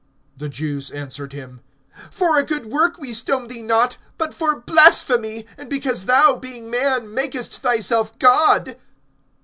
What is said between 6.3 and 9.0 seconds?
being man, makest thyself God.